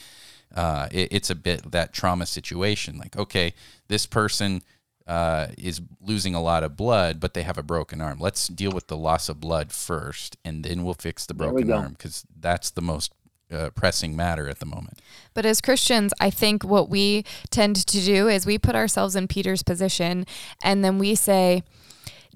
[0.55, 2.97] uh, it, it's a bit that trauma situation.
[2.97, 3.53] Like, okay,
[3.87, 4.61] this person
[5.07, 8.19] uh, is losing a lot of blood, but they have a broken arm.
[8.19, 11.91] Let's deal with the loss of blood first, and then we'll fix the broken arm
[11.93, 13.11] because that's the most
[13.51, 14.99] uh, pressing matter at the moment.
[15.33, 19.27] But as Christians, I think what we tend to do is we put ourselves in
[19.27, 20.25] Peter's position,
[20.63, 21.63] and then we say,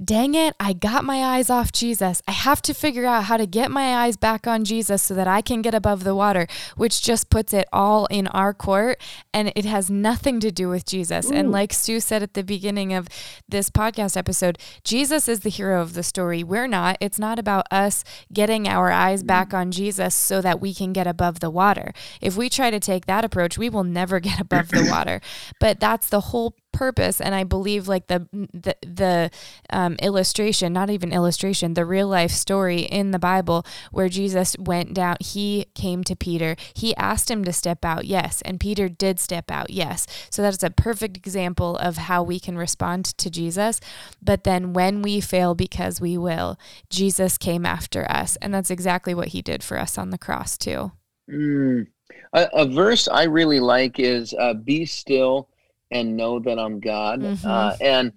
[0.01, 2.21] dang it, I got my eyes off Jesus.
[2.27, 5.27] I have to figure out how to get my eyes back on Jesus so that
[5.27, 9.01] I can get above the water, which just puts it all in our court
[9.33, 11.29] and it has nothing to do with Jesus.
[11.29, 11.33] Ooh.
[11.33, 13.07] And like Sue said at the beginning of
[13.47, 16.43] this podcast episode, Jesus is the hero of the story.
[16.43, 16.97] We're not.
[16.99, 19.27] It's not about us getting our eyes mm.
[19.27, 21.93] back on Jesus so that we can get above the water.
[22.21, 25.21] If we try to take that approach, we will never get above the water.
[25.59, 29.31] But that's the whole purpose and i believe like the the, the
[29.69, 34.93] um, illustration not even illustration the real life story in the bible where jesus went
[34.93, 36.55] down he came to peter.
[36.73, 40.07] He asked him to step out yes and peter did step out yes.
[40.29, 43.79] So that's a perfect example of how we can respond to jesus.
[44.21, 46.57] But then when we fail because we will
[46.89, 50.57] jesus came after us and that's exactly what he did for us on the cross
[50.57, 50.91] too.
[51.29, 51.87] Mm.
[52.33, 55.47] a, a, verse i really like is uh, be still
[55.93, 57.21] and know that I'm God.
[57.21, 57.47] Mm-hmm.
[57.47, 58.11] Uh, and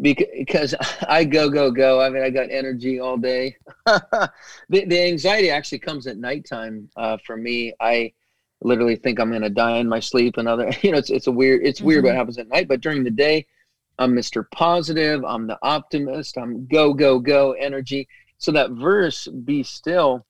[0.00, 0.74] because
[1.08, 2.00] I go, go, go.
[2.00, 3.56] I mean, I got energy all day.
[3.86, 4.30] the,
[4.68, 7.74] the anxiety actually comes at nighttime uh, for me.
[7.80, 8.12] I
[8.62, 11.26] literally think I'm going to die in my sleep and other, you know, it's, it's
[11.26, 11.88] a weird, it's mm-hmm.
[11.88, 12.18] weird what mm-hmm.
[12.18, 13.46] happens at night, but during the day,
[13.98, 14.44] I'm Mr.
[14.52, 15.22] Positive.
[15.24, 16.38] I'm the optimist.
[16.38, 18.08] I'm go, go, go energy.
[18.38, 20.26] So that verse, be still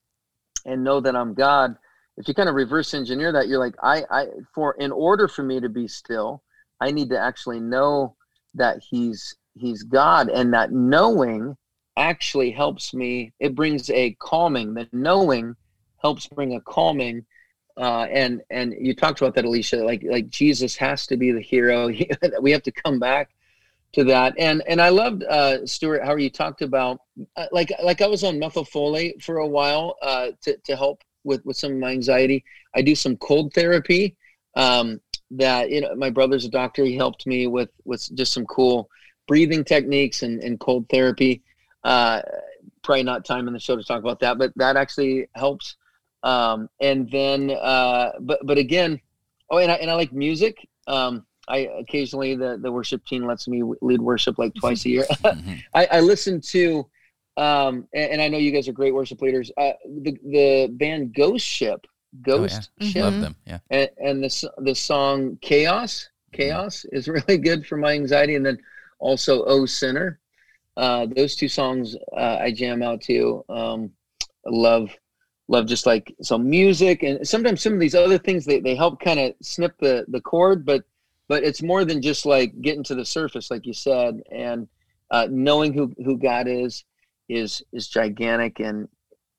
[0.66, 1.76] and know that I'm God.
[2.16, 5.42] If you kind of reverse engineer that, you're like, I, I, for, in order for
[5.42, 6.42] me to be still,
[6.82, 8.16] I need to actually know
[8.54, 11.56] that he's he's God and that knowing
[11.96, 15.54] actually helps me it brings a calming the knowing
[16.00, 17.24] helps bring a calming
[17.76, 21.40] uh, and and you talked about that alicia like like jesus has to be the
[21.40, 21.90] hero.
[22.40, 23.30] We have to come back
[23.92, 24.34] to that.
[24.38, 26.98] And and i loved uh stuart how you talked about
[27.36, 31.44] uh, like like i was on methylfolate for a while uh to, to help with
[31.44, 32.42] with some of my anxiety.
[32.74, 34.16] I do some cold therapy
[34.56, 38.44] um that you know my brother's a doctor he helped me with with just some
[38.46, 38.88] cool
[39.26, 41.42] breathing techniques and, and cold therapy
[41.84, 42.20] uh
[42.82, 45.76] probably not time in the show to talk about that but that actually helps
[46.22, 49.00] um and then uh but but again
[49.50, 53.48] oh and i, and I like music um I occasionally the the worship team lets
[53.48, 55.06] me lead worship like twice a year.
[55.22, 55.54] Mm-hmm.
[55.74, 56.86] I, I listen to,
[57.36, 59.50] um, and, and, I know you guys are great worship leaders.
[59.56, 61.80] Uh, the the band Ghost Ship
[62.20, 62.90] Ghost oh, yeah.
[62.90, 63.02] Ship.
[63.02, 63.36] Love them.
[63.46, 63.58] Yeah.
[63.70, 66.96] And, and the the song Chaos, Chaos mm-hmm.
[66.96, 68.34] is really good for my anxiety.
[68.34, 68.58] And then
[68.98, 70.18] also Oh Sinner.
[70.76, 73.44] Uh, those two songs uh, I jam out to.
[73.48, 73.92] Um,
[74.46, 74.90] love,
[75.48, 79.00] love just like some music and sometimes some of these other things they, they help
[79.00, 80.84] kind of snip the the cord, but
[81.28, 84.68] but it's more than just like getting to the surface, like you said, and
[85.10, 86.84] uh, knowing who who God is
[87.28, 88.88] is is gigantic and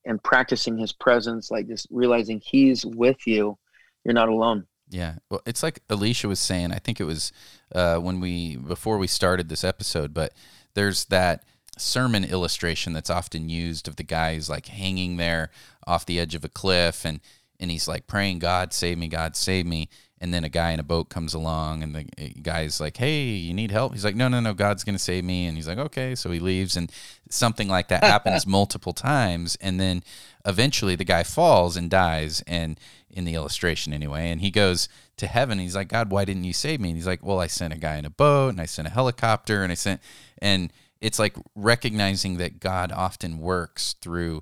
[0.06, 3.58] and practicing his presence, like just realizing he's with you.
[4.04, 4.68] You're not alone.
[4.90, 5.16] Yeah.
[5.30, 7.32] Well, it's like Alicia was saying, I think it was
[7.74, 10.34] uh, when we, before we started this episode, but
[10.76, 11.46] there's that
[11.78, 15.50] sermon illustration that's often used of the guy who's like hanging there
[15.88, 17.22] off the edge of a cliff and,
[17.60, 19.90] and he's like praying, God save me, God save me
[20.24, 23.24] and then a guy in a boat comes along and the eh, guy's like hey
[23.24, 23.92] you need help?
[23.92, 25.48] He's like no no no god's going to save me.
[25.48, 26.16] And he's like okay.
[26.16, 26.90] So he leaves and
[27.30, 29.58] something like that happens multiple times.
[29.60, 30.02] And then
[30.46, 34.32] eventually the guy falls and dies and in the illustration anyway.
[34.32, 35.60] And he goes to heaven.
[35.60, 36.92] He's like god why didn't you save me?
[36.92, 38.92] And he's like well i sent a guy in a boat and i sent a
[38.92, 40.00] helicopter and i sent
[40.38, 44.42] and it's like recognizing that god often works through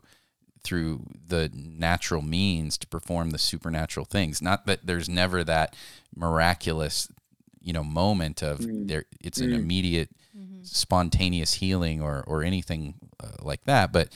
[0.63, 4.41] through the natural means to perform the supernatural things.
[4.41, 5.76] Not that there's never that
[6.15, 7.08] miraculous,
[7.62, 8.88] you know, moment of mm.
[8.88, 9.06] there.
[9.19, 9.45] It's mm.
[9.45, 10.63] an immediate, mm-hmm.
[10.63, 13.91] spontaneous healing or or anything uh, like that.
[13.91, 14.10] But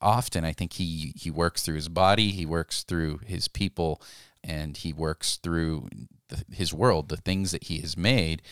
[0.00, 4.02] often, I think he he works through his body, he works through his people,
[4.42, 5.88] and he works through
[6.28, 8.42] the, his world, the things that he has made,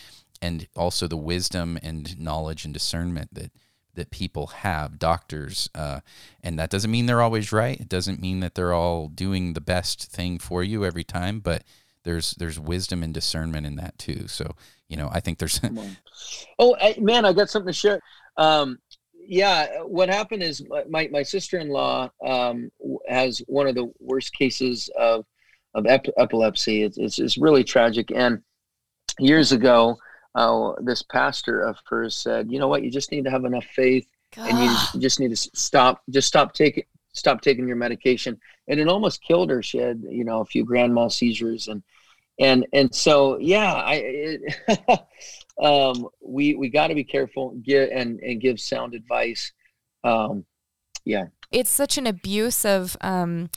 [0.41, 3.51] and also the wisdom and knowledge and discernment that
[3.95, 5.99] that people have, doctors, uh,
[6.41, 7.79] and that doesn't mean they're always right.
[7.79, 11.63] It doesn't mean that they're all doing the best thing for you every time, but
[12.03, 14.27] there's there's wisdom and discernment in that too.
[14.27, 14.55] So
[14.87, 15.59] you know, I think there's.
[16.59, 18.01] oh I, man, I got something to share.
[18.37, 18.79] Um,
[19.13, 22.71] yeah, what happened is my my sister in law um,
[23.07, 25.25] has one of the worst cases of
[25.73, 26.83] of ep- epilepsy.
[26.83, 28.11] It's, it's, it's really tragic.
[28.13, 28.41] And
[29.19, 29.97] years ago,
[30.35, 32.83] uh, this pastor of hers said, "You know what?
[32.83, 34.49] You just need to have enough faith, God.
[34.49, 36.01] and you just need to stop.
[36.09, 39.61] Just stop taking stop taking your medication." And it almost killed her.
[39.61, 41.83] She had, you know, a few grand mal seizures, and
[42.39, 43.93] and and so yeah, I.
[43.95, 44.99] It,
[45.63, 49.51] um, we we got to be careful, get and and give sound advice.
[50.03, 50.45] Um,
[51.05, 53.49] yeah, it's such an abuse of um,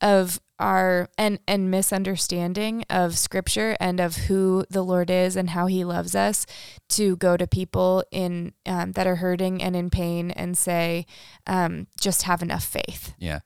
[0.00, 5.66] of our and and misunderstanding of scripture and of who the Lord is and how
[5.66, 6.46] He loves us
[6.90, 11.06] to go to people in um, that are hurting and in pain and say,
[11.46, 13.14] um, just have enough faith.
[13.18, 13.40] Yeah.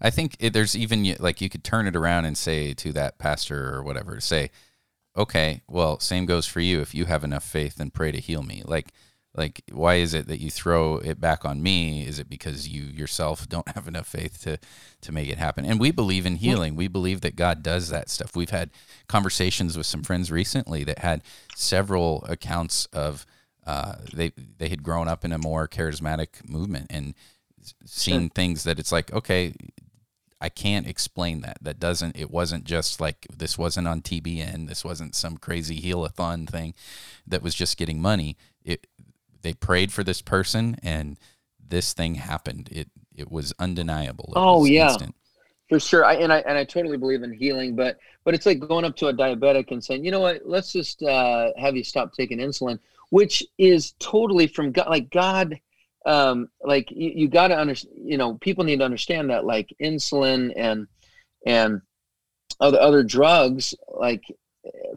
[0.00, 3.18] I think it, there's even like you could turn it around and say to that
[3.18, 4.50] pastor or whatever, to say,
[5.16, 6.80] okay, well, same goes for you.
[6.80, 8.62] If you have enough faith, then pray to heal me.
[8.64, 8.92] Like,
[9.34, 12.82] like why is it that you throw it back on me is it because you
[12.82, 14.58] yourself don't have enough faith to
[15.00, 18.10] to make it happen and we believe in healing we believe that god does that
[18.10, 18.70] stuff we've had
[19.08, 21.22] conversations with some friends recently that had
[21.54, 23.26] several accounts of
[23.66, 27.14] uh, they they had grown up in a more charismatic movement and
[27.84, 28.30] seen sure.
[28.34, 29.54] things that it's like okay
[30.40, 31.58] I can't explain that.
[31.60, 32.16] That doesn't.
[32.16, 34.68] It wasn't just like this wasn't on TBN.
[34.68, 36.72] This wasn't some crazy heal-a-thon thing
[37.26, 38.38] that was just getting money.
[38.64, 38.86] It
[39.42, 41.18] they prayed for this person and
[41.68, 42.68] this thing happened.
[42.70, 44.26] It it was undeniable.
[44.28, 45.14] It oh was yeah, instant.
[45.68, 46.04] for sure.
[46.04, 48.96] I, and I and I totally believe in healing, but but it's like going up
[48.96, 52.38] to a diabetic and saying, you know what, let's just uh, have you stop taking
[52.38, 52.78] insulin,
[53.10, 54.88] which is totally from God.
[54.88, 55.58] Like God,
[56.06, 57.94] um, like you, you got to understand.
[58.02, 60.86] You know, people need to understand that like insulin and
[61.46, 61.80] and
[62.60, 64.22] other other drugs, like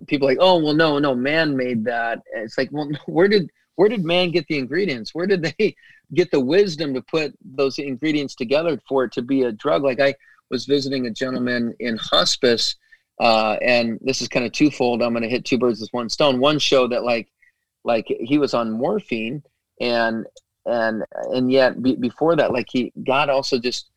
[0.08, 2.22] people like, oh well, no, no, man made that.
[2.34, 5.14] It's like, well, where did where did man get the ingredients?
[5.14, 5.76] Where did they
[6.14, 9.84] get the wisdom to put those ingredients together for it to be a drug?
[9.84, 10.16] Like I
[10.50, 12.76] was visiting a gentleman in hospice,
[13.20, 15.02] uh, and this is kind of twofold.
[15.02, 16.40] I'm going to hit two birds with one stone.
[16.40, 17.30] One show that like,
[17.84, 19.44] like he was on morphine,
[19.82, 20.26] and
[20.66, 23.90] and and yet be, before that, like he God also just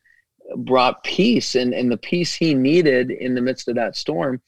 [0.57, 4.41] brought peace and and the peace he needed in the midst of that storm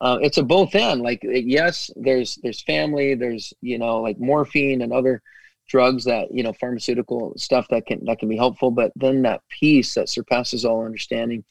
[0.00, 1.02] uh, it's a both end.
[1.02, 5.22] Like yes, there's there's family, there's you know like morphine and other
[5.68, 9.42] drugs that you know pharmaceutical stuff that can that can be helpful, but then that
[9.48, 11.44] peace that surpasses all understanding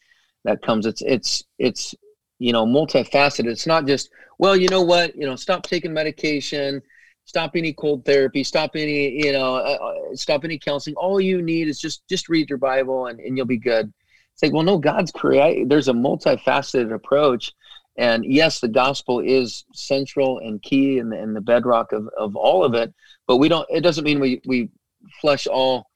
[0.44, 0.86] that comes.
[0.86, 1.96] It's it's it's
[2.40, 3.48] you know multifaceted.
[3.48, 6.82] It's not just well, you know what, you know, stop taking medication,
[7.26, 10.96] stop any cold therapy, stop any you know, uh, uh stop any counseling.
[10.96, 13.92] All you need is just just read your Bible and and you'll be good.
[14.34, 15.70] It's like well, no, God's create.
[15.70, 17.54] There's a multifaceted approach
[17.98, 22.36] and yes, the gospel is central and key and the, and the bedrock of, of
[22.36, 22.94] all of it.
[23.28, 23.68] But we don't.
[23.70, 24.70] It doesn't mean we we
[25.22, 25.90] flush all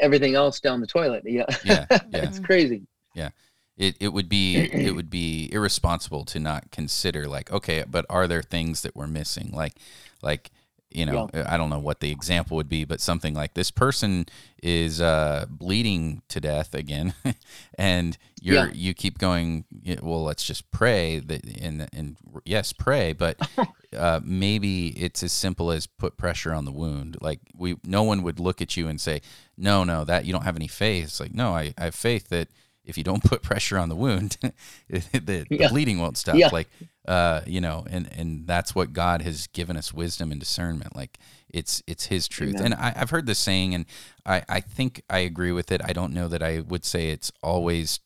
[0.00, 1.22] everything else down the toilet.
[1.24, 1.98] Yeah, yeah, yeah.
[2.12, 2.86] it's crazy.
[3.14, 3.30] Yeah.
[3.76, 8.28] It, it would be it would be irresponsible to not consider like okay but are
[8.28, 9.72] there things that we're missing like
[10.20, 10.50] like
[10.90, 11.46] you know yeah.
[11.48, 14.26] i don't know what the example would be but something like this person
[14.62, 17.14] is uh, bleeding to death again
[17.78, 18.72] and you're yeah.
[18.74, 19.64] you keep going
[20.02, 23.38] well let's just pray that and and yes pray but
[23.96, 28.22] uh, maybe it's as simple as put pressure on the wound like we no one
[28.22, 29.20] would look at you and say
[29.56, 32.28] no no that you don't have any faith it's like no i, I have faith
[32.28, 32.48] that
[32.84, 34.36] if you don't put pressure on the wound,
[34.88, 35.66] the, yeah.
[35.66, 36.34] the, bleeding won't stop.
[36.34, 36.48] Yeah.
[36.52, 36.68] Like,
[37.06, 40.94] uh, you know, and and that's what God has given us wisdom and discernment.
[40.94, 42.56] Like, it's it's His truth.
[42.56, 42.72] Amen.
[42.72, 43.86] And I, have heard this saying, and
[44.24, 45.80] I I think I agree with it.
[45.84, 48.00] I don't know that I would say it's always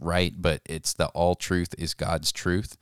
[0.00, 2.76] right, but it's the all truth is God's truth.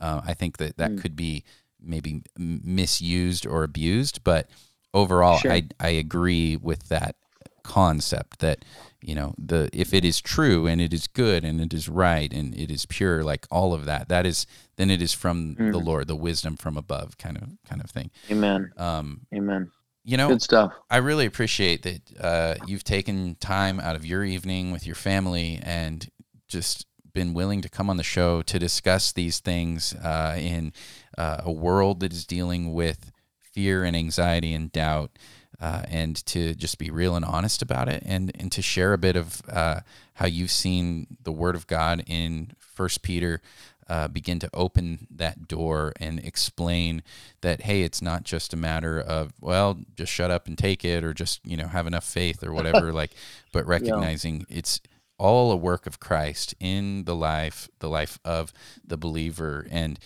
[0.00, 1.00] Uh, I think that that mm.
[1.00, 1.44] could be
[1.80, 4.48] maybe misused or abused, but
[4.94, 5.52] overall, sure.
[5.52, 7.16] I I agree with that
[7.62, 8.64] concept that
[9.02, 12.32] you know the if it is true and it is good and it is right
[12.32, 14.46] and it is pure like all of that that is
[14.76, 15.72] then it is from mm.
[15.72, 18.10] the lord the wisdom from above kind of kind of thing.
[18.30, 18.72] Amen.
[18.76, 19.70] Um amen.
[20.04, 20.72] you know good stuff.
[20.90, 25.60] I really appreciate that uh, you've taken time out of your evening with your family
[25.62, 26.08] and
[26.48, 30.72] just been willing to come on the show to discuss these things uh, in
[31.18, 35.18] uh, a world that is dealing with fear and anxiety and doubt
[35.62, 38.98] uh, and to just be real and honest about it and, and to share a
[38.98, 39.80] bit of uh,
[40.14, 43.40] how you've seen the word of God in First Peter
[43.88, 47.02] uh, begin to open that door and explain
[47.42, 51.04] that, hey, it's not just a matter of, well, just shut up and take it
[51.04, 53.12] or just, you know, have enough faith or whatever, like,
[53.52, 54.58] but recognizing yeah.
[54.58, 54.80] it's
[55.16, 58.52] all a work of Christ in the life, the life of
[58.84, 59.68] the believer.
[59.70, 59.96] And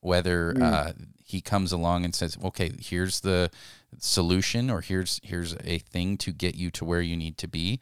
[0.00, 0.96] whether mm.
[1.32, 3.50] He comes along and says, okay, here's the,
[3.98, 7.78] solution or here's here's a thing to get you to where you need to be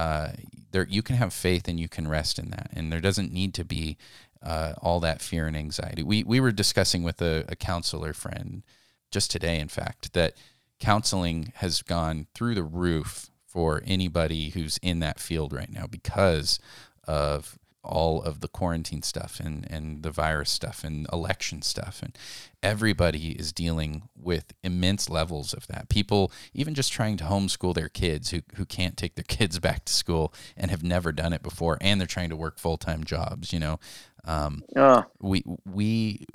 [0.00, 0.32] uh,
[0.70, 3.52] there you can have faith and you can rest in that, and there doesn't need
[3.52, 3.98] to be
[4.42, 6.02] uh, all that fear and anxiety.
[6.02, 8.62] We we were discussing with a, a counselor friend
[9.10, 10.34] just today, in fact, that
[10.78, 16.58] counseling has gone through the roof for anybody who's in that field right now because
[17.06, 22.16] of all of the quarantine stuff and, and the virus stuff and election stuff and
[22.62, 27.88] everybody is dealing with immense levels of that people even just trying to homeschool their
[27.88, 31.42] kids who, who can't take their kids back to school and have never done it
[31.42, 33.78] before and they're trying to work full-time jobs you know
[34.24, 35.02] um, uh.
[35.20, 36.26] we we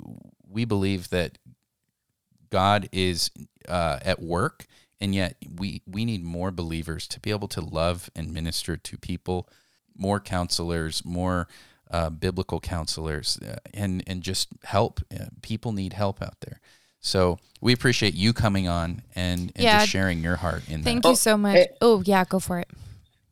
[0.48, 1.38] we believe that
[2.50, 3.30] god is
[3.68, 4.66] uh, at work
[5.00, 8.98] and yet we we need more believers to be able to love and minister to
[8.98, 9.48] people
[9.98, 11.48] more counselors more
[11.90, 16.60] uh, biblical counselors uh, and and just help uh, people need help out there
[17.00, 19.78] so we appreciate you coming on and, and yeah.
[19.78, 21.10] just sharing your heart in thank that.
[21.10, 22.68] you so much hey, oh yeah go for it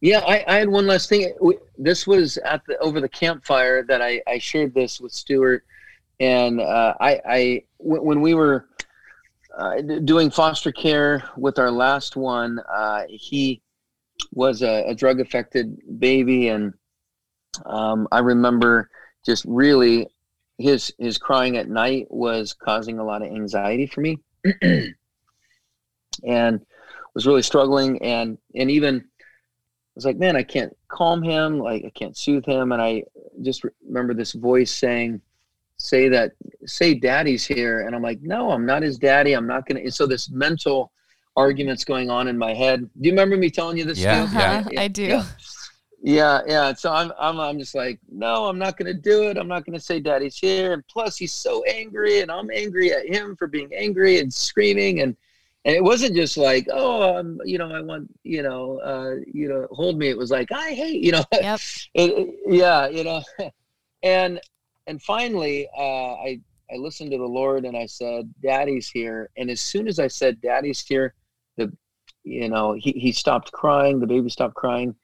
[0.01, 1.33] yeah I, I had one last thing
[1.77, 5.65] this was at the over the campfire that i i shared this with stuart
[6.21, 8.69] and uh, I, I when we were
[9.57, 12.59] uh, doing foster care with our last one.
[12.61, 13.63] Uh, he
[14.33, 16.73] was a, a drug affected baby, and
[17.67, 18.91] um, I remember
[19.25, 20.09] just really
[20.59, 24.19] his his crying at night was causing a lot of anxiety for me,
[26.25, 26.65] and
[27.15, 28.03] was really struggling.
[28.03, 32.45] And and even I was like, man, I can't calm him, like I can't soothe
[32.45, 33.05] him, and I
[33.43, 35.21] just remember this voice saying
[35.77, 36.33] say that
[36.67, 37.81] say daddy's here.
[37.81, 39.33] And i'm like no i'm not his daddy.
[39.33, 40.93] I'm not gonna so this mental
[41.37, 42.81] arguments going on in my head.
[42.81, 44.81] Do you remember me telling you this yeah, uh-huh, yeah.
[44.81, 45.03] i do.
[45.03, 45.25] Yeah.
[46.03, 46.75] yeah yeah.
[46.75, 49.37] So I'm, I'm i'm just like no i'm not gonna do it.
[49.37, 50.73] I'm not gonna say daddy's here.
[50.73, 55.01] And plus he's so angry and i'm angry at him for being angry and screaming.
[55.01, 55.17] And
[55.65, 59.49] and it wasn't just like oh i'm you know i want you know uh you
[59.49, 60.09] know hold me.
[60.09, 61.25] It was like i hate you know.
[61.33, 61.61] Yep.
[61.95, 63.23] it, yeah you know.
[64.05, 64.39] And
[64.87, 69.51] and finally, uh, I I listened to the Lord and I said, "Daddy's here." And
[69.51, 71.15] as soon as I said, "Daddy's here,"
[71.57, 71.73] the
[72.23, 74.01] you know he he stopped crying.
[74.01, 74.95] The baby stopped crying,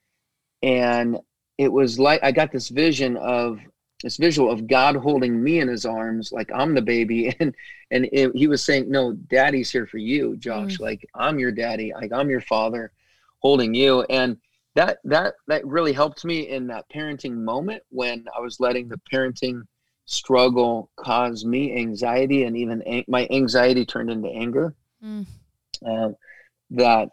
[0.63, 1.19] and
[1.59, 3.61] it was like I got this vision of
[4.03, 7.55] this visual of God holding me in His arms, like I'm the baby, and
[7.91, 10.79] and it, He was saying, "No, Daddy's here for you, Josh.
[10.79, 10.81] Mm.
[10.81, 11.93] Like I'm your daddy.
[11.95, 12.93] Like I'm your father,
[13.41, 14.37] holding you." And
[14.75, 19.01] that that that really helped me in that parenting moment when I was letting the
[19.13, 19.63] parenting
[20.07, 24.75] struggle cause me anxiety and even ang- my anxiety turned into anger.
[25.05, 25.27] Mm.
[25.87, 26.17] Um,
[26.71, 27.09] that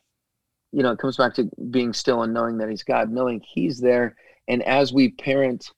[0.72, 3.80] you know it comes back to being still and knowing that He's God, knowing He's
[3.80, 4.16] there,
[4.48, 5.70] and as we parent.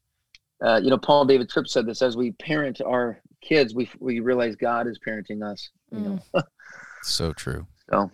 [0.61, 4.19] Uh, you know, Paul David Tripp said this: as we parent our kids, we we
[4.19, 5.69] realize God is parenting us.
[5.89, 6.21] You mm.
[6.33, 6.41] know,
[7.01, 7.65] so true.
[7.89, 8.11] So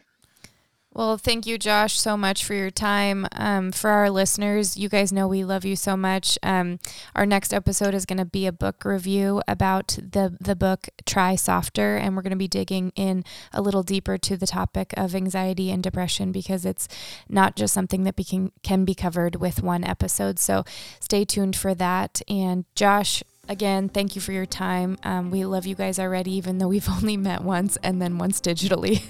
[0.96, 3.28] well, thank you, Josh, so much for your time.
[3.34, 6.40] Um, for our listeners, you guys know we love you so much.
[6.42, 6.80] Um,
[7.14, 11.36] our next episode is going to be a book review about the the book Try
[11.36, 15.14] Softer, and we're going to be digging in a little deeper to the topic of
[15.14, 16.88] anxiety and depression because it's
[17.28, 20.40] not just something that can can be covered with one episode.
[20.40, 20.64] So
[21.02, 22.22] stay tuned for that.
[22.30, 24.98] And Josh, again, thank you for your time.
[25.04, 28.42] Um, we love you guys already, even though we've only met once and then once
[28.42, 29.02] digitally.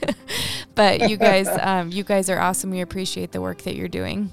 [0.76, 2.72] but you guys, um, you guys are awesome.
[2.72, 4.32] We appreciate the work that you're doing.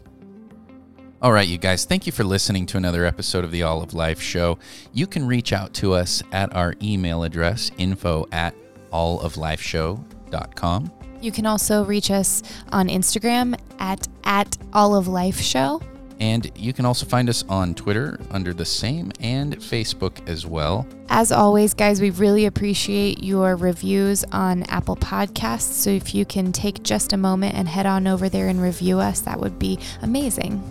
[1.20, 3.94] All right, you guys, thank you for listening to another episode of the All of
[3.94, 4.58] Life Show.
[4.92, 8.56] You can reach out to us at our email address, info at
[8.92, 10.92] alloflifeshow.com.
[11.20, 12.42] You can also reach us
[12.72, 15.80] on Instagram at, at All of Life Show.
[16.22, 20.86] And you can also find us on Twitter under the same and Facebook as well.
[21.08, 25.72] As always, guys, we really appreciate your reviews on Apple Podcasts.
[25.72, 29.00] So if you can take just a moment and head on over there and review
[29.00, 30.62] us, that would be amazing.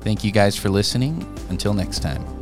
[0.00, 1.24] Thank you guys for listening.
[1.48, 2.37] Until next time.